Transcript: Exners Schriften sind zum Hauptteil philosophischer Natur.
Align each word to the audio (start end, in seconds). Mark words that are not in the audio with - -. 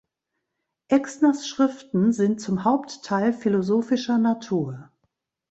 Exners 0.87 1.47
Schriften 1.47 2.11
sind 2.11 2.41
zum 2.41 2.63
Hauptteil 2.63 3.33
philosophischer 3.33 4.17
Natur. 4.17 4.89